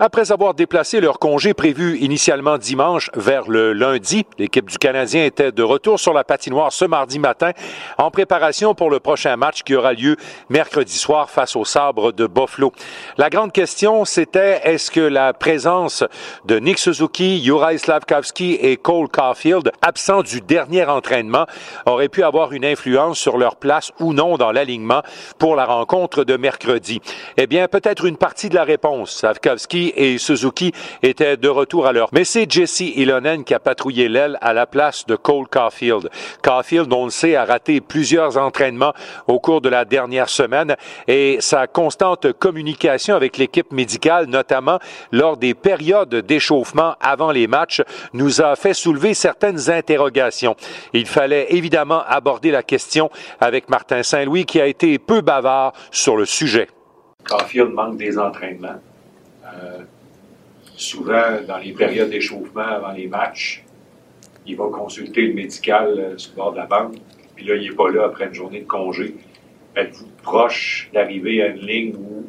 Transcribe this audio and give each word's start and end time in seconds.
Après 0.00 0.30
avoir 0.30 0.54
déplacé 0.54 1.00
leur 1.00 1.18
congé 1.18 1.54
prévu 1.54 1.98
initialement 1.98 2.56
dimanche 2.56 3.10
vers 3.14 3.48
le 3.48 3.72
lundi, 3.72 4.24
l'équipe 4.38 4.70
du 4.70 4.78
Canadien 4.78 5.24
était 5.24 5.50
de 5.50 5.62
retour 5.64 5.98
sur 5.98 6.12
la 6.12 6.22
patinoire 6.22 6.70
ce 6.70 6.84
mardi 6.84 7.18
matin 7.18 7.50
en 7.98 8.12
préparation 8.12 8.76
pour 8.76 8.90
le 8.90 9.00
prochain 9.00 9.34
match 9.34 9.64
qui 9.64 9.74
aura 9.74 9.94
lieu 9.94 10.14
mercredi 10.50 10.96
soir 10.96 11.30
face 11.30 11.56
au 11.56 11.64
Sabre 11.64 12.12
de 12.12 12.28
Buffalo. 12.28 12.70
La 13.16 13.28
grande 13.28 13.50
question, 13.50 14.04
c'était 14.04 14.60
est-ce 14.62 14.92
que 14.92 15.00
la 15.00 15.32
présence 15.32 16.04
de 16.44 16.60
Nick 16.60 16.78
Suzuki, 16.78 17.42
Juraj 17.42 17.78
Slavkovski 17.78 18.54
et 18.54 18.76
Cole 18.76 19.08
Caulfield, 19.08 19.72
absents 19.82 20.22
du 20.22 20.40
dernier 20.40 20.84
entraînement, 20.84 21.46
aurait 21.86 22.08
pu 22.08 22.22
avoir 22.22 22.52
une 22.52 22.64
influence 22.64 23.18
sur 23.18 23.36
leur 23.36 23.56
place 23.56 23.90
ou 23.98 24.12
non 24.12 24.36
dans 24.36 24.52
l'alignement 24.52 25.02
pour 25.38 25.56
la 25.56 25.64
rencontre 25.64 26.22
de 26.22 26.36
mercredi? 26.36 27.00
Eh 27.36 27.48
bien, 27.48 27.66
peut-être 27.66 28.04
une 28.04 28.16
partie 28.16 28.48
de 28.48 28.54
la 28.54 28.62
réponse. 28.62 29.24
Et 29.96 30.18
Suzuki 30.18 30.72
étaient 31.02 31.36
de 31.36 31.48
retour 31.48 31.86
à 31.86 31.92
l'heure. 31.92 32.08
Mais 32.12 32.24
c'est 32.24 32.50
Jesse 32.50 32.80
Ilonen 32.80 33.44
qui 33.44 33.54
a 33.54 33.58
patrouillé 33.58 34.08
l'aile 34.08 34.38
à 34.40 34.52
la 34.52 34.66
place 34.66 35.06
de 35.06 35.16
Cole 35.16 35.48
Caulfield. 35.48 36.10
Caulfield, 36.42 36.92
on 36.92 37.04
le 37.04 37.10
sait, 37.10 37.36
a 37.36 37.44
raté 37.44 37.80
plusieurs 37.80 38.36
entraînements 38.36 38.92
au 39.26 39.38
cours 39.38 39.60
de 39.60 39.68
la 39.68 39.84
dernière 39.84 40.28
semaine 40.28 40.76
et 41.06 41.38
sa 41.40 41.66
constante 41.66 42.32
communication 42.32 43.14
avec 43.14 43.36
l'équipe 43.36 43.72
médicale, 43.72 44.26
notamment 44.26 44.78
lors 45.12 45.36
des 45.36 45.54
périodes 45.54 46.14
d'échauffement 46.14 46.94
avant 47.00 47.30
les 47.30 47.46
matchs, 47.46 47.82
nous 48.12 48.40
a 48.40 48.56
fait 48.56 48.74
soulever 48.74 49.14
certaines 49.14 49.70
interrogations. 49.70 50.56
Il 50.92 51.06
fallait 51.06 51.46
évidemment 51.50 52.02
aborder 52.06 52.50
la 52.50 52.62
question 52.62 53.10
avec 53.40 53.68
Martin 53.68 54.02
Saint-Louis 54.02 54.44
qui 54.44 54.60
a 54.60 54.66
été 54.66 54.98
peu 54.98 55.20
bavard 55.20 55.72
sur 55.90 56.16
le 56.16 56.24
sujet. 56.24 56.68
Caulfield 57.28 57.72
manque 57.72 57.96
des 57.96 58.18
entraînements. 58.18 58.80
Euh, 59.54 59.82
souvent, 60.76 61.40
dans 61.46 61.58
les 61.58 61.72
périodes 61.72 62.10
d'échauffement 62.10 62.62
avant 62.62 62.92
les 62.92 63.06
matchs, 63.06 63.64
il 64.46 64.56
va 64.56 64.68
consulter 64.68 65.22
le 65.22 65.34
médical 65.34 65.94
euh, 65.98 66.18
sur 66.18 66.32
le 66.32 66.36
bord 66.36 66.52
de 66.52 66.56
la 66.58 66.66
banque, 66.66 66.96
puis 67.34 67.46
là, 67.46 67.54
il 67.54 67.68
n'est 67.68 67.76
pas 67.76 67.90
là 67.90 68.06
après 68.06 68.26
une 68.26 68.34
journée 68.34 68.60
de 68.60 68.66
congé. 68.66 69.16
Êtes-vous 69.76 70.08
proche 70.22 70.90
d'arriver 70.92 71.42
à 71.42 71.48
une 71.48 71.60
ligne 71.60 71.96
où 71.96 72.26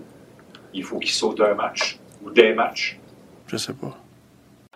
il 0.74 0.84
faut 0.84 1.00
qu'il 1.00 1.12
saute 1.12 1.42
un 1.42 1.56
match 1.56 1.98
ou 2.24 2.30
des 2.30 2.54
matchs? 2.54 3.00
Je 3.48 3.58
sais 3.58 3.74
pas. 3.74 3.98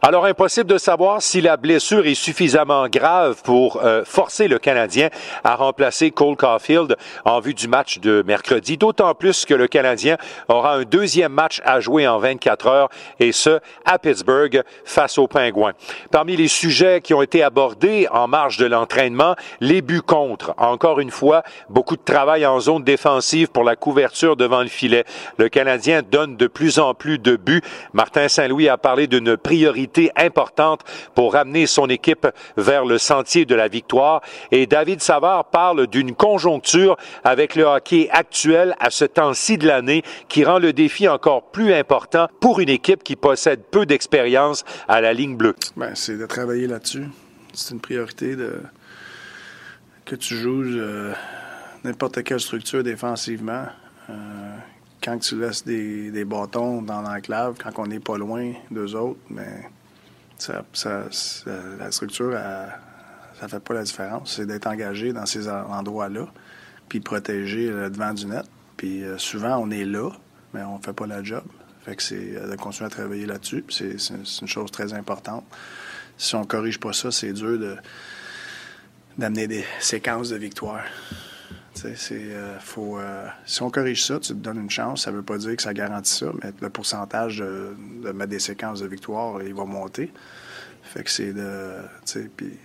Alors, 0.05 0.25
impossible 0.25 0.69
de 0.69 0.77
savoir 0.77 1.21
si 1.21 1.39
la 1.39 1.55
blessure 1.55 2.05
est 2.05 2.13
suffisamment 2.13 2.89
grave 2.89 3.41
pour 3.41 3.81
euh, 3.81 4.03
forcer 4.03 4.49
le 4.49 4.59
Canadien 4.59 5.07
à 5.45 5.55
remplacer 5.55 6.11
Cole 6.11 6.35
Caulfield 6.35 6.97
en 7.23 7.39
vue 7.39 7.53
du 7.53 7.69
match 7.69 7.99
de 7.99 8.21
mercredi, 8.27 8.75
d'autant 8.75 9.15
plus 9.15 9.45
que 9.45 9.53
le 9.53 9.69
Canadien 9.69 10.17
aura 10.49 10.73
un 10.73 10.83
deuxième 10.83 11.31
match 11.31 11.61
à 11.63 11.79
jouer 11.79 12.05
en 12.05 12.19
24 12.19 12.67
heures, 12.67 12.89
et 13.21 13.31
ce, 13.31 13.61
à 13.85 13.97
Pittsburgh, 13.97 14.63
face 14.83 15.17
aux 15.17 15.27
Pingouins. 15.27 15.71
Parmi 16.11 16.35
les 16.35 16.49
sujets 16.49 16.99
qui 16.99 17.13
ont 17.13 17.21
été 17.21 17.41
abordés 17.41 18.09
en 18.11 18.27
marge 18.27 18.57
de 18.57 18.65
l'entraînement, 18.65 19.37
les 19.61 19.81
buts 19.81 20.01
contre. 20.01 20.53
Encore 20.57 20.99
une 20.99 21.11
fois, 21.11 21.43
beaucoup 21.69 21.95
de 21.95 22.03
travail 22.03 22.45
en 22.45 22.59
zone 22.59 22.83
défensive 22.83 23.47
pour 23.47 23.63
la 23.63 23.77
couverture 23.77 24.35
devant 24.35 24.63
le 24.63 24.67
filet. 24.67 25.05
Le 25.37 25.47
Canadien 25.47 26.01
donne 26.01 26.35
de 26.35 26.47
plus 26.47 26.77
en 26.77 26.93
plus 26.93 27.19
de 27.19 27.37
buts. 27.37 27.61
Martin 27.93 28.27
Saint-Louis 28.27 28.67
a 28.67 28.75
parlé 28.77 29.07
d'une 29.07 29.37
priorité 29.37 29.92
importante 30.15 30.81
pour 31.15 31.33
ramener 31.33 31.65
son 31.67 31.87
équipe 31.89 32.27
vers 32.57 32.85
le 32.85 32.97
sentier 32.97 33.45
de 33.45 33.55
la 33.55 33.67
victoire. 33.67 34.21
Et 34.51 34.65
David 34.65 35.01
Savard 35.01 35.45
parle 35.45 35.87
d'une 35.87 36.15
conjoncture 36.15 36.97
avec 37.23 37.55
le 37.55 37.63
hockey 37.63 38.09
actuel 38.11 38.75
à 38.79 38.89
ce 38.89 39.05
temps-ci 39.05 39.57
de 39.57 39.67
l'année 39.67 40.03
qui 40.27 40.43
rend 40.43 40.59
le 40.59 40.73
défi 40.73 41.07
encore 41.07 41.51
plus 41.51 41.73
important 41.73 42.27
pour 42.39 42.59
une 42.59 42.69
équipe 42.69 43.03
qui 43.03 43.15
possède 43.15 43.61
peu 43.71 43.85
d'expérience 43.85 44.63
à 44.87 45.01
la 45.01 45.13
ligne 45.13 45.35
bleue. 45.35 45.55
Ben, 45.75 45.91
c'est 45.95 46.17
de 46.17 46.25
travailler 46.25 46.67
là-dessus. 46.67 47.05
C'est 47.53 47.73
une 47.73 47.81
priorité 47.81 48.35
que 50.05 50.15
tu 50.15 50.35
joues 50.35 50.63
euh, 50.63 51.13
n'importe 51.83 52.23
quelle 52.23 52.39
structure 52.39 52.83
défensivement. 52.83 53.65
Euh, 54.09 54.57
quand 55.03 55.17
tu 55.19 55.39
laisses 55.39 55.63
des, 55.63 56.11
des 56.11 56.25
bâtons 56.25 56.81
dans 56.81 57.01
l'enclave, 57.01 57.55
quand 57.61 57.71
on 57.81 57.87
n'est 57.87 57.99
pas 57.99 58.17
loin 58.17 58.53
d'eux 58.71 58.95
autres, 58.95 59.19
mais 59.29 59.69
ça, 60.37 60.63
la 61.79 61.91
structure, 61.91 62.33
ça 63.39 63.47
fait 63.47 63.59
pas 63.59 63.73
la 63.73 63.83
différence. 63.83 64.35
C'est 64.35 64.45
d'être 64.45 64.67
engagé 64.67 65.13
dans 65.13 65.25
ces 65.25 65.49
endroits-là, 65.49 66.27
puis 66.89 66.99
protéger 66.99 67.69
devant 67.69 68.13
du 68.13 68.25
net. 68.25 68.45
Puis 68.77 69.03
euh, 69.03 69.17
souvent, 69.17 69.57
on 69.57 69.71
est 69.71 69.85
là, 69.85 70.09
mais 70.53 70.61
on 70.63 70.79
fait 70.79 70.93
pas 70.93 71.07
la 71.07 71.23
job. 71.23 71.43
Fait 71.85 71.95
que 71.95 72.03
c'est 72.03 72.35
euh, 72.35 72.49
de 72.51 72.55
continuer 72.55 72.87
à 72.87 72.89
travailler 72.89 73.25
là-dessus. 73.25 73.63
C'est 73.69 73.95
une 74.41 74.47
chose 74.47 74.71
très 74.71 74.93
importante. 74.93 75.45
Si 76.17 76.35
on 76.35 76.43
corrige 76.43 76.79
pas 76.79 76.93
ça, 76.93 77.11
c'est 77.11 77.33
dur 77.33 77.59
de 77.59 77.77
d'amener 79.17 79.47
des 79.47 79.63
séquences 79.79 80.29
de 80.29 80.37
victoire. 80.37 80.83
Euh, 81.85 82.59
faut, 82.59 82.99
si 83.45 83.61
on 83.61 83.69
corrige 83.69 84.05
ça, 84.05 84.19
tu 84.19 84.29
te 84.29 84.33
donnes 84.33 84.59
une 84.59 84.69
chance. 84.69 85.03
Ça 85.03 85.11
ne 85.11 85.17
veut 85.17 85.23
pas 85.23 85.37
dire 85.37 85.55
que 85.55 85.61
ça 85.61 85.73
garantit 85.73 86.13
ça, 86.13 86.31
mais 86.41 86.51
le 86.61 86.69
pourcentage 86.69 87.37
de, 87.37 87.75
de 88.03 88.11
mettre 88.11 88.29
des 88.29 88.39
séquences 88.39 88.79
de 88.79 88.87
victoire, 88.87 89.41
il 89.41 89.53
va 89.53 89.65
monter. 89.65 90.11
Fait 90.83 91.03
que 91.03 91.09
c'est 91.09 91.33
de. 91.33 91.77
Puis 92.35 92.57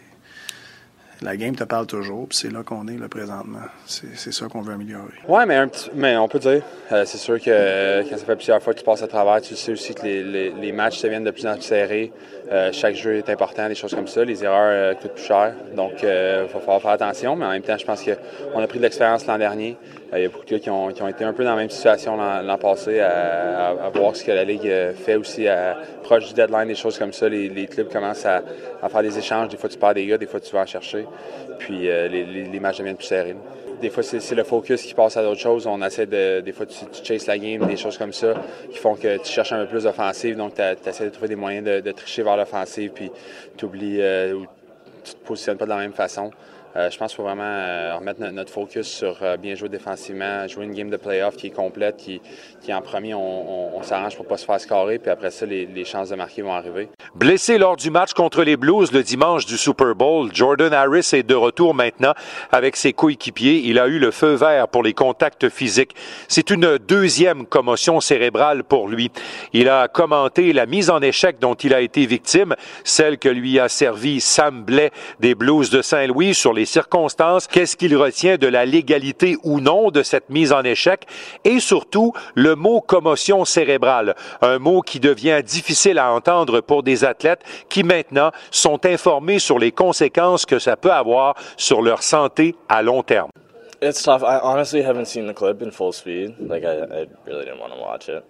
la 1.23 1.37
game 1.37 1.57
te 1.57 1.65
parle 1.65 1.87
toujours, 1.87 2.29
puis 2.29 2.39
c'est 2.39 2.53
là 2.53 2.63
qu'on 2.63 2.87
est 2.87 2.97
là 2.97 3.09
présentement. 3.09 3.59
C'est 3.87 4.33
ça 4.33 4.47
qu'on 4.47 4.61
veut 4.61 4.75
améliorer. 4.75 5.15
Oui, 5.27 5.43
mais, 5.47 5.65
mais 5.95 6.17
on 6.17 6.29
peut 6.29 6.39
dire. 6.39 6.63
Euh, 6.93 7.05
c'est 7.05 7.19
sûr 7.19 7.41
que 7.41 8.03
quand 8.09 8.17
ça 8.17 8.25
fait 8.25 8.37
plusieurs 8.37 8.63
fois 8.63 8.73
que 8.73 8.79
tu 8.79 8.85
passes 8.85 9.03
à 9.03 9.09
travers, 9.09 9.41
tu 9.41 9.57
sais 9.57 9.73
aussi 9.73 9.95
que 9.95 10.03
les, 10.03 10.51
les, 10.51 10.73
matchs 10.73 11.03
deviennent 11.03 11.25
de 11.25 11.31
plus 11.31 11.47
en 11.47 11.55
plus 11.55 11.63
serrés. 11.63 12.13
Euh, 12.53 12.71
chaque 12.73 12.95
jeu 12.95 13.17
est 13.17 13.29
important, 13.31 13.69
des 13.69 13.75
choses 13.75 13.95
comme 13.95 14.07
ça. 14.07 14.25
Les 14.25 14.45
erreurs 14.45 14.71
euh, 14.71 14.95
coûtent 14.95 15.15
plus 15.15 15.25
cher. 15.25 15.55
Donc, 15.75 16.03
il 16.03 16.09
va 16.09 16.61
falloir 16.61 16.81
faire 16.81 16.93
attention. 16.93 17.37
Mais 17.37 17.47
en 17.47 17.51
même 17.51 17.63
temps, 17.63 17.77
je 17.77 17.85
pense 17.85 18.03
qu'on 18.03 18.63
a 18.63 18.67
pris 18.67 18.79
de 18.79 18.85
l'expérience 18.85 19.27
l'an 19.27 19.39
dernier. 19.39 19.77
Il 20.15 20.23
y 20.23 20.25
a 20.25 20.29
beaucoup 20.29 20.47
de 20.47 20.51
gars 20.51 20.59
qui 20.59 20.71
ont, 20.71 20.89
été 20.91 21.25
un 21.25 21.33
peu 21.35 21.45
dans 21.45 21.51
la 21.51 21.57
même 21.57 21.69
situation 21.69 22.17
l'an 22.17 22.59
passé, 22.59 23.01
à, 23.01 23.91
voir 23.95 24.17
ce 24.17 24.25
que 24.25 24.33
la 24.33 24.45
Ligue 24.45 24.71
fait 24.95 25.17
aussi 25.17 25.47
à, 25.47 25.77
proche 26.03 26.29
du 26.29 26.35
deadline, 26.35 26.67
des 26.67 26.75
choses 26.75 26.99
comme 26.99 27.13
ça. 27.13 27.29
Les, 27.29 27.67
clubs 27.67 27.93
commencent 27.93 28.25
à, 28.25 28.43
faire 28.89 29.03
des 29.03 29.19
échanges. 29.19 29.49
Des 29.49 29.59
fois, 29.59 29.69
tu 29.69 29.77
perds 29.77 29.95
des 29.95 30.07
gars, 30.07 30.17
des 30.17 30.27
fois, 30.27 30.41
tu 30.41 30.51
vas 30.53 30.63
en 30.63 30.67
chercher. 30.67 31.05
Puis 31.59 31.81
les, 31.81 32.09
les, 32.09 32.61
matchs 32.61 32.79
deviennent 32.79 32.97
plus 32.97 33.07
serrés. 33.07 33.37
Des 33.83 33.91
fois, 33.91 34.03
c'est 34.03 34.35
le 34.35 34.45
focus 34.45 34.83
qui 34.83 34.95
passe 34.95 35.17
à 35.19 35.23
d'autres 35.23 35.41
choses. 35.41 35.67
On 35.67 35.81
essaie 35.83 36.07
de. 36.07 36.41
Des 36.41 36.53
fois, 36.53 36.65
tu, 36.65 36.87
tu 36.87 37.05
chases 37.05 37.27
la 37.27 37.39
game, 37.39 37.67
des 37.67 37.77
choses 37.77 37.99
comme 37.99 38.15
ça, 38.15 38.35
qui 38.71 38.79
font 38.79 38.95
que 38.95 39.19
tu 39.19 39.31
cherches 39.31 39.53
un 39.53 39.65
peu 39.65 39.69
plus 39.69 39.85
d'offensive. 39.85 40.37
Donc, 40.37 40.55
tu 40.55 40.89
essaies 40.89 41.05
de 41.05 41.11
trouver 41.11 41.29
des 41.29 41.37
moyens 41.37 41.65
de, 41.65 41.93
tricher 41.93 42.23
vers 42.23 42.37
l'offensive, 42.37 42.93
puis 42.95 43.11
tu 43.59 43.67
oublies 43.67 44.01
ou 44.33 44.47
tu 45.05 45.15
te 45.15 45.27
positionnes 45.27 45.59
pas 45.59 45.67
de 45.67 45.71
la 45.71 45.77
même 45.77 45.93
façon. 45.93 46.31
Euh, 46.77 46.91
je 46.91 46.99
pense 46.99 47.13
qu'il 47.13 47.17
faut 47.17 47.23
vraiment 47.23 47.43
euh, 47.45 47.97
remettre 47.97 48.21
notre, 48.21 48.53
focus 48.53 48.87
sur 48.87 49.19
euh, 49.23 49.37
bien 49.37 49.55
jouer 49.55 49.69
défensivement, 49.69 50.47
jouer 50.47 50.65
une 50.65 50.75
game 50.75 50.91
de 50.91 50.97
playoff 50.97 51.37
qui 51.37 51.49
est 51.49 51.51
complète, 51.51 51.97
qui, 51.97 52.21
qui 52.61 52.75
en 52.75 52.83
premier, 52.83 53.15
on, 53.15 53.77
on, 53.77 53.83
s'arrange 53.83 54.17
pour 54.17 54.27
pas 54.27 54.37
se 54.37 54.45
faire 54.45 54.61
scorer, 54.61 54.99
puis 54.99 55.11
après 55.11 55.31
ça, 55.31 55.47
les, 55.47 55.65
les, 55.67 55.85
chances 55.85 56.11
de 56.11 56.17
marquer 56.17 56.43
vont 56.43 56.53
arriver. 56.53 56.89
Blessé 57.15 57.57
lors 57.57 57.77
du 57.77 57.91
match 57.91 58.13
contre 58.13 58.43
les 58.43 58.57
Blues 58.57 58.93
le 58.93 59.03
dimanche 59.03 59.47
du 59.47 59.57
Super 59.57 59.95
Bowl, 59.95 60.31
Jordan 60.33 60.73
Harris 60.73 61.11
est 61.13 61.23
de 61.23 61.35
retour 61.35 61.75
maintenant 61.75 62.13
avec 62.53 62.77
ses 62.77 62.93
coéquipiers. 62.93 63.63
Il 63.65 63.79
a 63.79 63.87
eu 63.89 63.99
le 63.99 64.11
feu 64.11 64.35
vert 64.35 64.69
pour 64.69 64.83
les 64.83 64.93
contacts 64.93 65.49
physiques. 65.49 65.95
C'est 66.29 66.51
une 66.51 66.77
deuxième 66.79 67.47
commotion 67.47 68.01
cérébrale 68.01 68.63
pour 68.63 68.89
lui. 68.89 69.11
Il 69.53 69.69
a 69.69 69.89
commenté 69.89 70.53
la 70.53 70.67
mise 70.67 70.91
en 70.91 71.01
échec 71.01 71.39
dont 71.41 71.55
il 71.55 71.73
a 71.73 71.81
été 71.81 72.05
victime, 72.05 72.55
celle 72.85 73.19
que 73.19 73.29
lui 73.29 73.59
a 73.59 73.69
servi 73.69 74.21
Sam 74.21 74.63
Blais 74.65 74.91
des 75.21 75.35
Blues 75.35 75.71
de 75.71 75.81
Saint-Louis 75.81 76.35
sur 76.35 76.53
les 76.59 76.67
circonstances, 76.67 77.47
qu'est-ce 77.47 77.77
qu'il 77.77 77.97
retient 77.97 78.37
de 78.37 78.49
la 78.49 78.67
légalité 78.67 79.37
ou 79.45 79.61
non 79.61 79.91
de 79.91 80.03
cette 80.03 80.29
mise 80.29 80.53
en 80.53 80.63
échec, 80.63 81.07
et 81.45 81.61
surtout 81.61 82.13
le 82.35 82.57
mot 82.57 82.81
commotion 82.81 83.45
cérébrale, 83.45 84.17
un 84.43 84.59
mot 84.59 84.83
qui 84.83 84.99
devient 84.99 85.41
difficile 85.45 85.99
à 85.99 86.13
entendre 86.13 86.61
pour 86.61 86.83
des 86.83 87.05
athlètes 87.05 87.43
qui 87.69 87.85
maintenant 87.85 88.33
sont 88.51 88.85
informés 88.85 89.39
sur 89.39 89.59
les 89.59 89.73
conséquences 89.73 90.45
que 90.47 90.59
ça 90.59 90.77
peut 90.77 90.93
avoir 90.93 91.37
sur 91.57 91.81
leur 91.81 92.03
santé 92.03 92.57
à 92.69 92.83
long 92.83 93.03
terme. 93.03 93.31
It's 93.81 94.03
tough. 94.03 94.25
I 94.25 94.41
honestly 94.43 94.83
haven't 94.83 95.07
seen 95.07 95.29
the 95.29 95.35
clip 95.35 95.63
in 95.63 95.71
full 95.71 95.93
speed. 95.93 96.35
Like 96.41 96.65
I, 96.65 97.07
really 97.25 97.45
didn't 97.45 97.61
want 97.61 97.73
to 97.73 97.79
watch 97.79 98.09
it. 98.09 98.25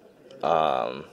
Um, 0.44 1.06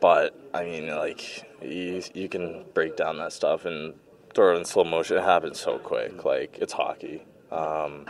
but 0.00 0.34
I 0.54 0.64
mean, 0.64 0.88
like 0.88 1.44
you, 1.60 2.00
you 2.14 2.30
can 2.30 2.64
break 2.72 2.96
down 2.96 3.18
that 3.18 3.34
stuff 3.34 3.66
and 3.66 3.92
throw 4.34 4.54
it 4.54 4.58
in 4.58 4.64
slow 4.64 4.84
motion. 4.84 5.18
It 5.18 5.24
happens 5.24 5.60
so 5.60 5.78
quick. 5.78 6.24
Like 6.24 6.58
it's 6.60 6.72
hockey. 6.72 7.22
Um, 7.50 8.06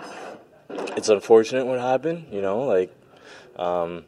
it's 0.69 1.09
unfortunate 1.09 1.67
what 1.67 1.81
happened. 1.81 2.27
You 2.31 2.43
know, 2.43 2.61
like 2.65 2.95
um, 3.57 4.05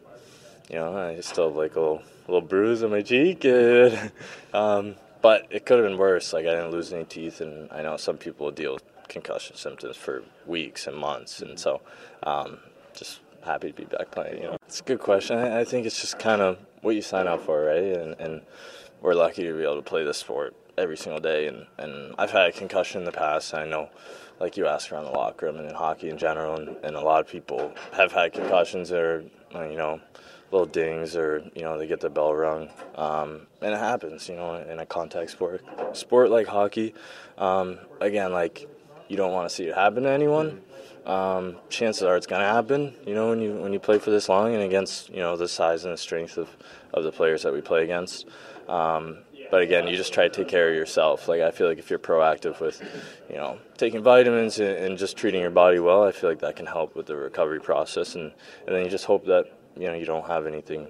you 0.68 0.76
know, 0.76 0.96
I 0.96 1.20
still 1.20 1.48
have 1.48 1.56
like 1.56 1.76
a 1.76 1.80
little, 1.80 2.02
little 2.26 2.40
bruise 2.40 2.82
on 2.82 2.90
my 2.90 3.02
cheek. 3.02 3.44
um, 4.54 4.96
but 5.22 5.46
it 5.50 5.66
could 5.66 5.78
have 5.78 5.88
been 5.88 5.98
worse. 5.98 6.32
Like 6.32 6.46
I 6.46 6.50
didn't 6.50 6.70
lose 6.70 6.92
any 6.92 7.04
teeth, 7.04 7.40
and 7.40 7.70
I 7.72 7.82
know 7.82 7.96
some 7.96 8.16
people 8.16 8.50
deal 8.50 8.74
with 8.74 8.84
concussion 9.08 9.56
symptoms 9.56 9.96
for 9.96 10.22
weeks 10.46 10.86
and 10.86 10.96
months, 10.96 11.42
and 11.42 11.58
so 11.58 11.80
um, 12.22 12.58
just 12.94 13.20
happy 13.44 13.72
to 13.72 13.74
be 13.74 13.84
back 13.84 14.10
playing. 14.10 14.38
You 14.38 14.48
know, 14.50 14.56
it's 14.66 14.80
a 14.80 14.84
good 14.84 15.00
question. 15.00 15.38
I, 15.38 15.60
I 15.60 15.64
think 15.64 15.86
it's 15.86 16.00
just 16.00 16.18
kind 16.18 16.40
of 16.40 16.58
what 16.82 16.94
you 16.94 17.02
sign 17.02 17.26
up 17.26 17.44
for, 17.44 17.64
right? 17.64 17.82
And, 17.82 18.18
and 18.20 18.42
we're 19.00 19.14
lucky 19.14 19.42
to 19.44 19.52
be 19.52 19.62
able 19.62 19.76
to 19.76 19.82
play 19.82 20.04
this 20.04 20.18
sport 20.18 20.54
every 20.80 20.96
single 20.96 21.20
day. 21.20 21.46
And, 21.46 21.66
and 21.78 22.14
I've 22.18 22.30
had 22.30 22.48
a 22.48 22.52
concussion 22.52 23.00
in 23.00 23.04
the 23.04 23.12
past. 23.12 23.54
I 23.54 23.66
know, 23.66 23.90
like 24.40 24.56
you 24.56 24.66
asked 24.66 24.90
around 24.90 25.04
the 25.04 25.10
locker 25.10 25.46
room 25.46 25.56
and 25.56 25.68
in 25.68 25.74
hockey 25.74 26.08
in 26.08 26.18
general, 26.18 26.56
and, 26.56 26.76
and 26.82 26.96
a 26.96 27.00
lot 27.00 27.20
of 27.20 27.28
people 27.28 27.72
have 27.92 28.12
had 28.12 28.32
concussions 28.32 28.90
or, 28.90 29.24
you 29.52 29.76
know, 29.76 30.00
little 30.50 30.66
dings 30.66 31.14
or, 31.14 31.44
you 31.54 31.62
know, 31.62 31.78
they 31.78 31.86
get 31.86 32.00
the 32.00 32.10
bell 32.10 32.34
rung. 32.34 32.70
Um, 32.96 33.46
and 33.60 33.72
it 33.72 33.78
happens, 33.78 34.28
you 34.28 34.36
know, 34.36 34.56
in 34.56 34.80
a 34.80 34.86
contact 34.86 35.30
sport. 35.30 35.62
Sport 35.92 36.30
like 36.30 36.46
hockey, 36.46 36.94
um, 37.38 37.78
again, 38.00 38.32
like, 38.32 38.68
you 39.08 39.16
don't 39.16 39.32
want 39.32 39.48
to 39.48 39.54
see 39.54 39.64
it 39.64 39.74
happen 39.74 40.04
to 40.04 40.10
anyone. 40.10 40.62
Um, 41.04 41.56
chances 41.68 42.02
are 42.02 42.16
it's 42.16 42.26
going 42.26 42.42
to 42.42 42.46
happen, 42.46 42.94
you 43.06 43.14
know, 43.14 43.30
when 43.30 43.40
you 43.40 43.54
when 43.54 43.72
you 43.72 43.80
play 43.80 43.98
for 43.98 44.10
this 44.10 44.28
long 44.28 44.54
and 44.54 44.62
against, 44.62 45.08
you 45.08 45.20
know, 45.20 45.36
the 45.36 45.48
size 45.48 45.84
and 45.84 45.94
the 45.94 45.98
strength 45.98 46.36
of, 46.36 46.48
of 46.92 47.04
the 47.04 47.10
players 47.10 47.42
that 47.42 47.52
we 47.52 47.60
play 47.60 47.82
against. 47.82 48.26
Um, 48.68 49.18
but 49.50 49.62
again, 49.62 49.88
you 49.88 49.96
just 49.96 50.12
try 50.12 50.28
to 50.28 50.34
take 50.34 50.48
care 50.48 50.68
of 50.68 50.74
yourself. 50.74 51.28
Like 51.28 51.40
I 51.40 51.50
feel 51.50 51.68
like 51.68 51.78
if 51.78 51.90
you're 51.90 51.98
proactive 51.98 52.60
with, 52.60 52.82
you 53.28 53.36
know, 53.36 53.58
taking 53.76 54.02
vitamins 54.02 54.58
and, 54.58 54.76
and 54.76 54.98
just 54.98 55.16
treating 55.16 55.40
your 55.40 55.50
body 55.50 55.78
well, 55.78 56.04
I 56.04 56.12
feel 56.12 56.30
like 56.30 56.40
that 56.40 56.56
can 56.56 56.66
help 56.66 56.94
with 56.96 57.06
the 57.06 57.16
recovery 57.16 57.60
process. 57.60 58.14
And, 58.14 58.32
and 58.66 58.74
then 58.74 58.84
you 58.84 58.90
just 58.90 59.04
hope 59.04 59.26
that 59.26 59.46
you 59.76 59.86
know 59.86 59.94
you 59.94 60.04
don't 60.04 60.26
have 60.26 60.46
anything 60.46 60.88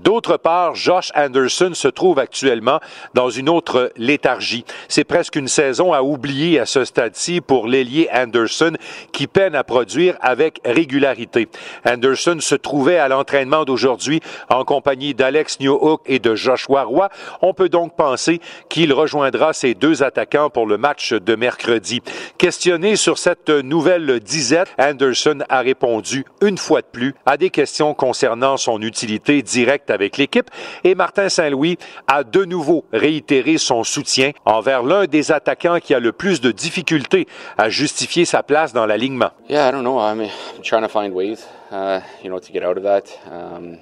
D'autre 0.00 0.36
part, 0.36 0.74
Josh 0.74 1.12
Anderson 1.14 1.72
se 1.74 1.88
trouve 1.88 2.18
actuellement 2.18 2.80
dans 3.14 3.30
une 3.30 3.48
autre 3.48 3.92
léthargie. 3.96 4.64
C'est 4.88 5.04
presque 5.04 5.36
une 5.36 5.48
saison 5.48 5.92
à 5.92 6.02
oublier 6.02 6.58
à 6.58 6.66
ce 6.66 6.84
stade-ci 6.84 7.40
pour 7.40 7.66
l'ailier 7.66 8.08
Anderson 8.12 8.72
qui 9.12 9.26
peine 9.26 9.54
à 9.54 9.64
produire 9.64 10.16
avec 10.20 10.60
régularité. 10.64 11.48
Anderson 11.84 12.38
se 12.40 12.54
trouvait 12.54 12.98
à 12.98 13.08
l'entraînement 13.08 13.64
d'aujourd'hui 13.64 14.20
en 14.48 14.64
compagnie 14.64 15.14
d'Alex 15.14 15.60
Newhook 15.60 16.02
et 16.06 16.18
de 16.18 16.34
Joshua 16.34 16.84
Roy. 16.84 17.08
On 17.42 17.54
peut 17.54 17.68
donc 17.68 17.96
penser 17.96 18.40
qu'il 18.68 18.92
rejoindra 18.92 19.52
ces 19.52 19.74
deux 19.74 20.02
attaquants 20.02 20.50
pour 20.50 20.66
le 20.66 20.78
match 20.78 21.12
de 21.12 21.34
mercredi. 21.34 22.02
Questionné 22.38 22.96
sur 22.96 23.18
cette 23.18 23.50
nouvelle 23.50 24.20
disette, 24.20 24.68
Anderson 24.78 25.38
a 25.48 25.60
répondu 25.60 26.24
une 26.40 26.58
fois 26.58 26.82
de 26.82 26.86
plus 26.86 27.14
à 27.26 27.36
des 27.36 27.50
questions 27.50 27.94
concernant 27.98 28.56
son 28.56 28.80
utilité 28.80 29.42
directe 29.42 29.90
avec 29.90 30.16
l'équipe 30.16 30.48
et 30.84 30.94
Martin 30.94 31.28
Saint-Louis 31.28 31.76
a 32.06 32.24
de 32.24 32.44
nouveau 32.44 32.84
réitéré 32.92 33.58
son 33.58 33.84
soutien 33.84 34.30
envers 34.46 34.82
l'un 34.82 35.06
des 35.06 35.32
attaquants 35.32 35.80
qui 35.80 35.92
a 35.92 36.00
le 36.00 36.12
plus 36.12 36.40
de 36.40 36.50
difficultés 36.52 37.26
à 37.58 37.68
justifier 37.68 38.24
sa 38.24 38.42
place 38.42 38.72
dans 38.72 38.86
l'alignement. 38.86 39.30
Yeah, 39.50 39.68
I 39.68 39.72
don't 39.72 39.82
know. 39.82 39.98
I'm 39.98 40.28
trying 40.62 40.82
to 40.82 40.88
find 40.88 41.12
ways, 41.12 41.46
uh, 41.70 42.00
to 42.22 42.52
get 42.52 42.64
out 42.64 42.78
of 42.78 42.84
that. 42.84 43.04
Um, 43.30 43.78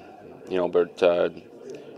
you 0.49 0.57
know, 0.57 0.67
but 0.67 1.01
uh, 1.03 1.29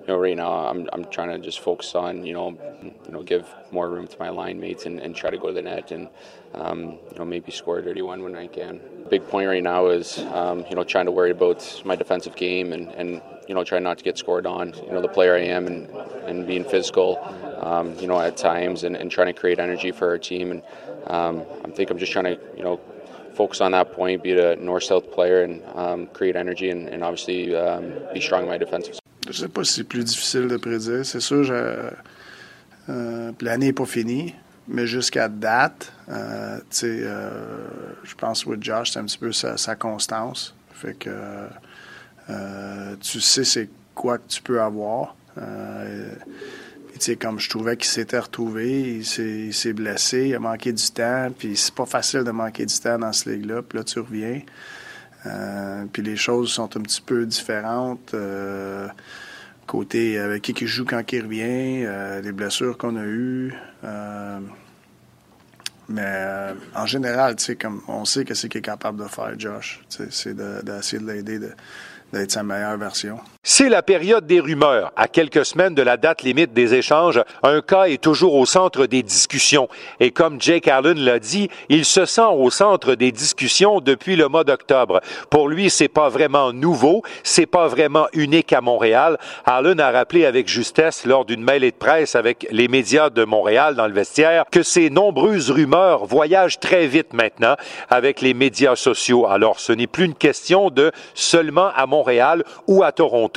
you 0.09 0.15
know, 0.15 0.21
right 0.21 0.35
now 0.35 0.51
I'm 0.67 0.89
I'm 0.91 1.05
trying 1.05 1.29
to 1.29 1.37
just 1.37 1.59
focus 1.59 1.93
on 1.93 2.25
you 2.25 2.33
know, 2.33 2.57
you 3.05 3.11
know, 3.11 3.21
give 3.21 3.47
more 3.71 3.87
room 3.87 4.07
to 4.07 4.17
my 4.17 4.29
line 4.29 4.59
mates 4.59 4.87
and, 4.87 4.99
and 4.99 5.15
try 5.15 5.29
to 5.29 5.37
go 5.37 5.49
to 5.49 5.53
the 5.53 5.61
net 5.61 5.91
and 5.91 6.09
um, 6.55 6.97
you 7.11 7.19
know 7.19 7.25
maybe 7.25 7.51
score 7.51 7.77
a 7.77 7.83
dirty 7.83 8.01
one 8.01 8.23
when 8.23 8.35
I 8.35 8.47
can. 8.47 8.79
Big 9.11 9.27
point 9.27 9.47
right 9.47 9.61
now 9.61 9.89
is 9.89 10.17
um, 10.33 10.65
you 10.67 10.75
know 10.75 10.83
trying 10.83 11.05
to 11.05 11.11
worry 11.11 11.29
about 11.29 11.61
my 11.85 11.95
defensive 11.95 12.35
game 12.35 12.73
and, 12.73 12.87
and 12.93 13.21
you 13.47 13.53
know 13.53 13.63
try 13.63 13.77
not 13.77 13.99
to 13.99 14.03
get 14.03 14.17
scored 14.17 14.47
on. 14.47 14.73
You 14.83 14.93
know 14.93 15.01
the 15.01 15.07
player 15.07 15.35
I 15.35 15.41
am 15.41 15.67
and, 15.67 15.87
and 16.25 16.47
being 16.47 16.63
physical. 16.63 17.19
Um, 17.61 17.93
you 17.99 18.07
know 18.07 18.19
at 18.19 18.35
times 18.35 18.85
and, 18.85 18.95
and 18.95 19.11
trying 19.11 19.27
to 19.27 19.39
create 19.39 19.59
energy 19.59 19.91
for 19.91 20.07
our 20.09 20.17
team 20.17 20.49
and 20.49 20.63
um, 21.05 21.43
I 21.63 21.69
think 21.69 21.91
I'm 21.91 21.99
just 21.99 22.11
trying 22.11 22.25
to 22.25 22.39
you 22.57 22.63
know 22.63 22.79
focus 23.35 23.61
on 23.61 23.73
that 23.73 23.93
point, 23.93 24.23
be 24.23 24.31
a 24.39 24.55
north-south 24.55 25.11
player 25.11 25.43
and 25.43 25.61
um, 25.75 26.07
create 26.07 26.35
energy 26.35 26.71
and, 26.71 26.89
and 26.89 27.03
obviously 27.03 27.55
um, 27.55 27.93
be 28.11 28.19
strong 28.19 28.43
in 28.43 28.49
my 28.49 28.57
defensive. 28.57 28.99
Je 29.29 29.37
sais 29.37 29.47
pas 29.47 29.63
si 29.63 29.73
c'est 29.73 29.83
plus 29.83 30.03
difficile 30.03 30.47
de 30.47 30.57
prédire. 30.57 31.05
C'est 31.05 31.19
sûr, 31.19 31.47
euh, 31.51 33.31
l'année 33.41 33.67
n'est 33.67 33.73
pas 33.73 33.85
finie. 33.85 34.33
Mais 34.67 34.85
jusqu'à 34.85 35.27
date, 35.29 35.91
euh, 36.09 36.59
euh, 36.83 37.67
je 38.03 38.15
pense 38.15 38.43
que 38.43 38.51
Josh, 38.59 38.91
c'est 38.91 38.99
un 38.99 39.05
petit 39.05 39.17
peu 39.17 39.31
sa, 39.31 39.75
constance. 39.75 40.53
Fait 40.73 40.93
que 40.93 41.09
tu 43.01 43.19
sais 43.19 43.43
c'est 43.43 43.69
quoi 43.95 44.17
que 44.19 44.27
tu 44.27 44.41
peux 44.41 44.61
avoir. 44.61 45.15
Comme 47.19 47.39
je 47.39 47.49
trouvais 47.49 47.77
qu'il 47.77 47.89
s'était 47.89 48.19
retrouvé, 48.19 48.97
il 48.97 49.05
s'est 49.53 49.73
blessé, 49.73 50.27
il 50.27 50.35
a 50.35 50.39
manqué 50.39 50.71
du 50.71 50.91
temps, 50.91 51.29
puis 51.35 51.55
c'est 51.55 51.73
pas 51.73 51.85
facile 51.87 52.23
de 52.23 52.31
manquer 52.31 52.65
du 52.65 52.79
temps 52.79 52.99
dans 52.99 53.13
ce 53.13 53.29
ligue-là. 53.29 53.61
Puis 53.63 53.77
là, 53.77 53.83
tu 53.83 53.99
reviens. 53.99 54.41
Euh, 55.25 55.85
puis 55.91 56.01
les 56.01 56.15
choses 56.15 56.51
sont 56.51 56.77
un 56.77 56.81
petit 56.81 57.01
peu 57.01 57.25
différentes. 57.25 58.13
Euh, 58.13 58.87
côté 59.69 60.17
avec 60.17 60.41
qui 60.41 60.53
qui 60.53 60.65
joue 60.65 60.83
quand 60.83 61.03
il 61.11 61.23
revient, 61.23 61.85
euh, 61.85 62.21
les 62.21 62.31
blessures 62.31 62.77
qu'on 62.77 62.95
a 62.95 63.03
eues. 63.03 63.53
Euh, 63.83 64.39
mais 65.89 66.01
euh, 66.05 66.53
en 66.75 66.85
général, 66.85 67.35
comme 67.59 67.81
on 67.87 68.03
sait 68.05 68.25
que 68.25 68.33
c'est 68.33 68.49
qu'il 68.49 68.59
est 68.59 68.63
capable 68.63 69.03
de 69.03 69.07
faire, 69.07 69.33
Josh. 69.37 69.81
C'est 69.87 70.33
d'essayer 70.33 70.99
de, 70.99 71.05
de 71.05 71.11
l'aider 71.11 71.39
d'être 72.11 72.31
sa 72.31 72.43
meilleure 72.43 72.77
version. 72.77 73.19
C'est 73.41 73.69
la 73.69 73.81
période 73.81 74.27
des 74.27 74.41
rumeurs. 74.41 74.91
À 74.97 75.07
quelques 75.07 75.45
semaines 75.45 75.73
de 75.73 75.81
la 75.81 75.95
date 75.95 76.23
limite 76.23 76.51
des 76.51 76.75
échanges, 76.75 77.23
un 77.41 77.61
cas 77.61 77.85
est 77.85 78.01
toujours 78.01 78.35
au 78.35 78.45
centre 78.45 78.85
des 78.85 79.01
discussions. 79.01 79.69
Et 80.01 80.11
comme 80.11 80.41
Jake 80.41 80.67
Allen 80.67 80.99
l'a 80.99 81.19
dit, 81.19 81.49
il 81.69 81.85
se 81.85 82.03
sent 82.03 82.27
au 82.33 82.49
centre 82.49 82.95
des 82.95 83.13
discussions 83.13 83.79
depuis 83.79 84.17
le 84.17 84.27
mois 84.27 84.43
d'octobre. 84.43 84.99
Pour 85.29 85.47
lui, 85.47 85.69
c'est 85.69 85.87
pas 85.87 86.09
vraiment 86.09 86.51
nouveau, 86.51 87.01
c'est 87.23 87.45
pas 87.45 87.69
vraiment 87.69 88.07
unique 88.11 88.51
à 88.51 88.59
Montréal. 88.59 89.17
Allen 89.45 89.79
a 89.79 89.89
rappelé 89.89 90.25
avec 90.25 90.49
justesse 90.49 91.05
lors 91.05 91.23
d'une 91.23 91.41
mêlée 91.41 91.71
de 91.71 91.77
presse 91.77 92.15
avec 92.15 92.45
les 92.51 92.67
médias 92.67 93.09
de 93.09 93.23
Montréal 93.23 93.73
dans 93.75 93.87
le 93.87 93.93
vestiaire 93.93 94.43
que 94.51 94.63
ces 94.63 94.89
nombreuses 94.89 95.49
rumeurs 95.49 96.05
voyagent 96.05 96.59
très 96.59 96.87
vite 96.87 97.13
maintenant 97.13 97.55
avec 97.89 98.19
les 98.19 98.33
médias 98.33 98.75
sociaux. 98.75 99.27
Alors, 99.27 99.61
ce 99.61 99.71
n'est 99.71 99.87
plus 99.87 100.05
une 100.05 100.13
question 100.13 100.69
de 100.69 100.91
seulement 101.13 101.69
à 101.73 101.85
Montréal 101.85 102.43
ou 102.67 102.83
à 102.83 102.91
Toronto 102.91 103.29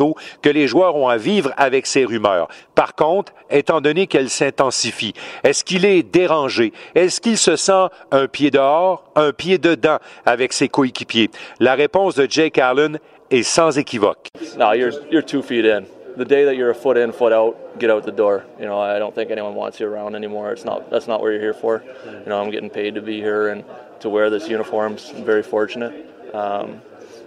que 0.42 0.50
les 0.50 0.66
joueurs 0.66 0.96
ont 0.96 1.08
à 1.08 1.16
vivre 1.16 1.52
avec 1.56 1.86
ces 1.86 2.04
rumeurs. 2.04 2.48
Par 2.74 2.94
contre, 2.94 3.32
étant 3.50 3.80
donné 3.80 4.06
qu'elles 4.06 4.30
s'intensifient, 4.30 5.14
est-ce 5.44 5.64
qu'il 5.64 5.84
est 5.84 6.02
dérangé? 6.02 6.72
Est-ce 6.94 7.20
qu'il 7.20 7.38
se 7.38 7.56
sent 7.56 7.86
un 8.10 8.26
pied 8.26 8.50
dehors, 8.50 9.04
un 9.14 9.32
pied 9.32 9.58
dedans 9.58 9.98
avec 10.26 10.52
ses 10.52 10.68
coéquipiers? 10.68 11.30
La 11.60 11.74
réponse 11.74 12.14
de 12.14 12.26
Jake 12.28 12.58
Allen 12.58 12.98
est 13.30 13.42
sans 13.42 13.78
équivoque. 13.78 14.28
No, 14.58 14.72
you're, 14.72 14.92
you're 15.10 15.24
two 15.24 15.42
feet 15.42 15.64
in. 15.64 15.84
The 16.16 16.26
day 16.26 16.44
that 16.44 16.56
you're 16.56 16.70
a 16.70 16.74
foot 16.74 16.98
in, 16.98 17.10
foot 17.10 17.32
out, 17.32 17.56
get 17.78 17.90
out 17.90 18.04
the 18.04 18.12
door. 18.12 18.44
You 18.60 18.66
know, 18.66 18.78
I 18.78 18.98
don't 18.98 19.14
think 19.14 19.30
anyone 19.30 19.54
wants 19.54 19.80
you 19.80 19.86
around 19.86 20.14
anymore. 20.14 20.52
It's 20.52 20.64
not 20.64 20.90
that's 20.90 21.08
not 21.08 21.22
what 21.22 21.28
you're 21.30 21.40
here 21.40 21.54
for. 21.54 21.82
You 22.04 22.28
know, 22.28 22.38
I'm 22.38 22.50
getting 22.50 22.68
paid 22.68 22.94
to 22.96 23.00
be 23.00 23.16
here 23.18 23.48
and 23.48 23.64
to 24.00 24.10
wear 24.10 24.28
this 24.28 24.46
uniform. 24.46 24.98
I'm 25.16 25.24
very 25.24 25.42
fortunate. 25.42 25.94
Um, 26.34 26.82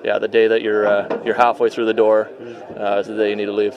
yeah, 0.06 0.20
the 0.20 0.28
day 0.28 0.48
that 0.48 0.62
you're 0.62 0.86
uh, 0.86 1.22
you're 1.26 1.36
halfway 1.36 1.70
through 1.70 1.88
the 1.88 1.94
door 1.94 2.30
uh, 2.80 3.00
is 3.00 3.08
the 3.08 3.18
day 3.18 3.32
you 3.32 3.36
need 3.36 3.48
to 3.48 3.52
leave. 3.52 3.74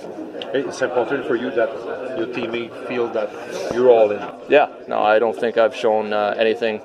It's 0.52 0.82
important 0.82 1.26
for 1.26 1.36
you 1.36 1.50
that 1.52 1.70
your 2.18 2.26
teammate 2.26 2.86
feel 2.86 3.08
that 3.08 3.30
you're 3.72 3.90
all 3.90 4.10
in. 4.10 4.20
Yeah, 4.50 4.68
no, 4.86 5.00
I 5.00 5.18
don't 5.18 5.38
think 5.38 5.56
I've 5.56 5.74
shown 5.74 6.12
uh, 6.12 6.34
anything 6.36 6.82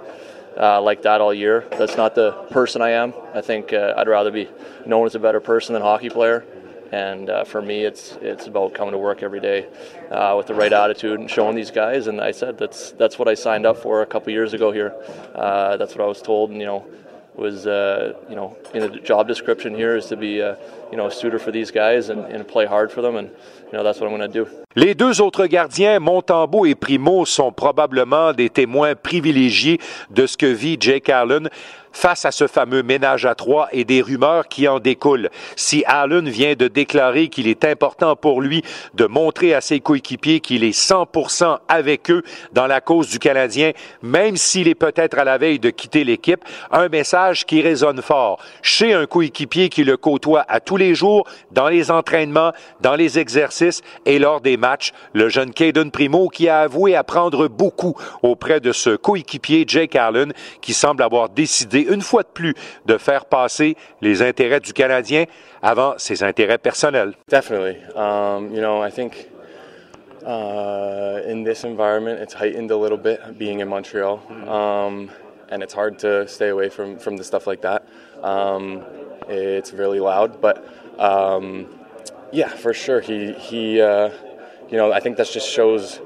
uh, 0.58 0.82
like 0.82 1.02
that 1.02 1.20
all 1.20 1.34
year. 1.34 1.68
That's 1.72 1.98
not 1.98 2.16
the 2.16 2.32
person 2.52 2.82
I 2.82 2.92
am. 2.92 3.14
I 3.34 3.42
think 3.42 3.74
uh, 3.74 3.96
I'd 3.98 4.08
rather 4.08 4.32
be 4.32 4.48
known 4.86 5.06
as 5.06 5.16
a 5.16 5.20
better 5.20 5.42
person 5.42 5.74
than 5.74 5.82
a 5.82 5.86
hockey 5.86 6.10
player. 6.10 6.46
And 6.94 7.30
uh, 7.30 7.44
for 7.44 7.62
me, 7.62 7.84
it's 7.84 8.18
it's 8.22 8.48
about 8.48 8.76
coming 8.76 8.94
to 8.94 8.98
work 8.98 9.24
every 9.24 9.42
day 9.42 9.68
uh, 10.10 10.36
with 10.38 10.48
the 10.48 10.54
right 10.54 10.72
attitude 10.72 11.20
and 11.20 11.30
showing 11.30 11.56
these 11.56 11.72
guys. 11.72 12.08
And 12.08 12.22
I 12.22 12.32
said 12.32 12.58
that's 12.58 12.92
that's 12.92 13.20
what 13.20 13.28
I 13.28 13.34
signed 13.34 13.66
up 13.66 13.78
for 13.78 14.04
a 14.04 14.06
couple 14.06 14.32
years 14.32 14.54
ago 14.54 14.72
here. 14.72 14.94
Uh, 15.36 15.76
that's 15.76 15.96
what 15.96 16.04
I 16.06 16.08
was 16.08 16.22
told, 16.22 16.52
and 16.52 16.62
you 16.62 16.68
know, 16.68 16.86
was 17.36 17.68
uh, 17.68 18.14
you 18.30 18.36
know 18.36 18.56
in 18.74 18.82
the 18.82 19.00
job 19.00 19.28
description 19.28 19.76
here 19.76 19.96
is 19.96 20.08
to 20.08 20.18
be 20.18 20.42
uh, 20.42 20.56
Les 24.76 24.96
deux 24.96 25.22
autres 25.22 25.46
gardiens, 25.46 26.00
Montembeau 26.00 26.66
et 26.66 26.76
Primo, 26.76 27.26
sont 27.26 27.52
probablement 27.52 28.34
des 28.34 28.50
témoins 28.50 28.96
privilégiés 28.96 29.80
de 30.12 30.26
ce 30.26 30.38
que 30.38 30.46
vit 30.46 30.78
Jake 30.80 31.10
Allen 31.10 31.50
face 31.94 32.26
à 32.26 32.32
ce 32.32 32.48
fameux 32.48 32.84
ménage 32.84 33.26
à 33.26 33.36
trois 33.36 33.70
et 33.72 33.86
des 33.86 34.02
rumeurs 34.02 34.48
qui 34.48 34.68
en 34.68 34.80
découlent. 34.80 35.30
Si 35.56 35.84
Allen 35.86 36.28
vient 36.28 36.56
de 36.56 36.68
déclarer 36.68 37.30
qu'il 37.30 37.48
est 37.48 37.64
important 37.64 38.16
pour 38.16 38.42
lui 38.42 38.64
de 38.96 39.06
montrer 39.06 39.54
à 39.54 39.62
ses 39.62 39.80
coéquipiers 39.80 40.40
qu'il 40.40 40.64
est 40.64 40.78
100% 40.78 41.60
avec 41.68 42.10
eux 42.10 42.24
dans 42.52 42.68
la 42.68 42.82
cause 42.82 43.10
du 43.10 43.20
Canadien, 43.20 43.72
même 44.02 44.36
s'il 44.36 44.68
est 44.68 44.76
peut-être 44.76 45.18
à 45.18 45.24
la 45.24 45.38
veille 45.38 45.60
de 45.60 45.70
quitter 45.70 46.04
l'équipe, 46.04 46.44
un 46.72 46.90
message 46.90 47.46
qui 47.46 47.62
résonne 47.62 48.02
fort 48.02 48.40
chez 48.62 48.94
un 48.94 49.06
coéquipier 49.06 49.70
qui 49.70 49.84
le 49.84 49.96
côtoie 49.96 50.46
à 50.48 50.60
tous 50.60 50.78
les 50.78 50.83
jours, 50.96 51.28
dans 51.52 51.70
les 51.70 51.92
entraînements, 51.92 52.52
dans 52.82 52.96
les 52.96 53.20
exercices 53.20 53.82
et 54.06 54.20
lors 54.20 54.42
des 54.42 54.58
match, 54.58 54.92
le 55.14 55.30
jeune 55.30 55.54
Caden 55.54 55.92
Primo 55.92 56.30
qui 56.30 56.50
a 56.50 56.62
avoué 56.62 56.96
apprendre 56.96 57.48
beaucoup 57.48 57.96
auprès 58.22 58.60
de 58.60 58.72
ce 58.72 58.96
coéquipier 58.96 59.66
Jake 59.68 59.96
Allen 59.96 60.34
qui 60.62 60.74
semble 60.74 61.04
avoir 61.04 61.30
décidé 61.30 61.82
une 61.82 62.02
fois 62.02 62.24
de 62.24 62.28
plus 62.28 62.56
de 62.86 62.98
faire 62.98 63.26
passer 63.26 63.76
les 64.02 64.22
intérêts 64.22 64.60
du 64.60 64.74
Canadien 64.74 65.26
avant 65.62 65.96
ses 65.98 66.24
intérêts 66.24 66.58
personnels. 66.58 67.14
Definitely. 67.30 67.78
Um, 67.96 68.54
you 68.54 68.62
know, 68.62 68.82
I 68.82 68.92
think 68.92 69.30
uh, 70.26 71.22
in 71.26 71.44
this 71.44 71.64
environment, 71.64 72.20
it's 72.20 72.34
heightened 72.34 72.72
a 72.72 72.78
little 72.78 72.98
bit 72.98 73.38
being 73.38 73.60
in 73.62 73.68
Montreal. 73.68 74.20
Um, 74.48 75.10
and 75.50 75.62
it's 75.62 75.74
hard 75.74 76.00
to 76.00 76.28
stay 76.28 76.50
away 76.50 76.70
from, 76.70 76.98
from 76.98 77.18
the 77.18 77.24
stuff 77.24 77.46
like 77.48 77.62
that. 77.62 77.88
Um, 78.24 78.84
it's 79.28 79.74
really 79.74 80.00
loud, 80.00 80.42
but 80.42 80.68
um, 81.00 81.68
yeah, 82.32 82.50
for 82.50 82.74
sure. 82.74 83.02
He, 83.02 83.34
he 83.34 83.82
uh, 83.82 84.10
you 84.70 84.78
know, 84.78 84.92
I 84.92 85.00
think 85.00 85.18
that 85.18 85.30
just 85.30 85.50
shows 85.50 86.00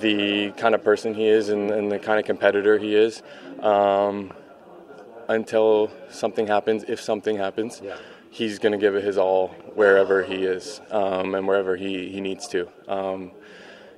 the 0.00 0.50
kind 0.52 0.74
of 0.74 0.82
person 0.82 1.14
he 1.14 1.26
is 1.26 1.48
and, 1.48 1.70
and 1.70 1.90
the 1.90 1.98
kind 1.98 2.18
of 2.18 2.24
competitor 2.24 2.78
he 2.78 2.94
is. 2.94 3.22
Um, 3.60 4.32
until 5.28 5.90
something 6.10 6.46
happens, 6.46 6.84
if 6.88 7.00
something 7.00 7.36
happens, 7.36 7.80
yeah. 7.84 7.96
he's 8.30 8.58
going 8.58 8.72
to 8.72 8.78
give 8.78 8.94
it 8.94 9.04
his 9.04 9.18
all 9.18 9.48
wherever 9.74 10.22
he 10.22 10.44
is 10.44 10.80
um, 10.90 11.34
and 11.34 11.46
wherever 11.46 11.76
he, 11.76 12.08
he 12.08 12.20
needs 12.20 12.48
to. 12.48 12.68
Um, 12.88 13.32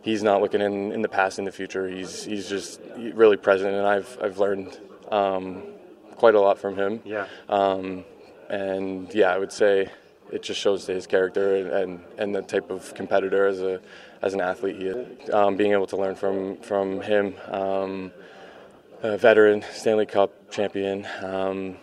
he's 0.03 0.23
not 0.23 0.41
looking 0.41 0.61
in, 0.61 0.93
in 0.93 1.03
the 1.03 1.09
past 1.09 1.39
and 1.39 1.47
the 1.47 1.53
future. 1.53 1.89
He's 1.89 2.25
he's 2.25 2.49
just 2.49 2.81
really 2.97 3.37
present, 3.37 3.75
and 3.75 3.87
I've 3.87 4.19
I've 4.23 4.39
learned 4.39 4.79
um, 5.11 5.63
quite 6.17 6.35
a 6.35 6.41
lot 6.41 6.59
from 6.59 6.77
him. 6.77 7.01
Yeah. 7.05 7.27
And 8.51 9.13
yeah, 9.15 9.33
I 9.33 9.39
would 9.39 9.53
say 9.53 9.89
it 10.33 10.43
just 10.43 10.61
shows 10.61 10.87
his 10.87 11.07
character 11.07 11.57
and, 11.57 11.71
and, 11.71 12.05
and, 12.19 12.35
the 12.35 12.43
type 12.43 12.71
of 12.71 12.95
competitor 12.95 13.47
as 13.47 13.61
a 13.61 13.81
as 14.23 14.35
an 14.35 14.41
athlete 14.41 14.77
he 14.77 14.87
is. 14.87 15.31
Um, 15.33 15.57
being 15.57 15.73
able 15.73 15.87
to 15.87 15.97
learn 15.97 16.17
from 16.17 16.57
from 16.59 17.01
him, 17.01 17.35
um, 17.49 18.13
a 19.03 19.17
veteran 19.17 19.65
Stanley 19.73 20.07
Cup 20.07 20.51
champion. 20.51 21.07
Um, 21.23 21.77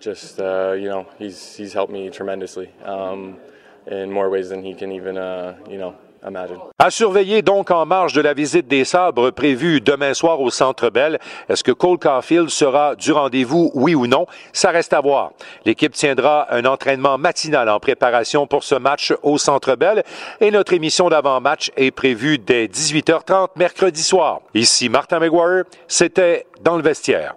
just 0.00 0.40
uh, 0.40 0.72
you 0.72 0.88
know, 0.88 1.06
he's 1.18 1.56
he's 1.56 1.72
helped 1.72 1.92
me 1.92 2.10
tremendously 2.10 2.70
um, 2.84 3.38
in 3.86 4.10
more 4.10 4.28
ways 4.28 4.48
than 4.48 4.62
he 4.62 4.74
can 4.74 4.90
even 4.92 5.16
uh, 5.16 5.56
you 5.70 5.78
know 5.78 5.96
À 6.78 6.90
surveiller 6.90 7.42
donc 7.42 7.70
en 7.70 7.86
marge 7.86 8.12
de 8.12 8.20
la 8.20 8.34
visite 8.34 8.66
des 8.66 8.84
sabres 8.84 9.30
prévue 9.30 9.80
demain 9.80 10.14
soir 10.14 10.40
au 10.40 10.50
Centre 10.50 10.90
Bell. 10.90 11.18
Est-ce 11.48 11.64
que 11.64 11.72
Cole 11.72 11.98
Caulfield 11.98 12.48
sera 12.48 12.96
du 12.96 13.12
rendez-vous, 13.12 13.70
oui 13.74 13.94
ou 13.94 14.06
non? 14.06 14.26
Ça 14.52 14.70
reste 14.70 14.92
à 14.92 15.00
voir. 15.00 15.32
L'équipe 15.64 15.92
tiendra 15.92 16.52
un 16.52 16.64
entraînement 16.64 17.18
matinal 17.18 17.68
en 17.68 17.80
préparation 17.80 18.46
pour 18.46 18.64
ce 18.64 18.74
match 18.74 19.12
au 19.22 19.38
Centre 19.38 19.76
Bell 19.76 20.02
et 20.40 20.50
notre 20.50 20.72
émission 20.72 21.08
d'avant-match 21.08 21.70
est 21.76 21.90
prévue 21.90 22.38
dès 22.38 22.66
18h30 22.66 23.50
mercredi 23.56 24.02
soir. 24.02 24.40
Ici 24.54 24.88
Martin 24.88 25.20
McGuire, 25.20 25.64
c'était 25.86 26.46
dans 26.62 26.76
le 26.76 26.82
vestiaire. 26.82 27.34